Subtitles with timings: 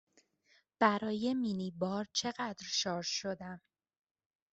[0.79, 3.61] برای مینی بار چقدر شارژ شدم؟